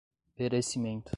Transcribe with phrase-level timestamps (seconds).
[0.35, 1.03] perecimento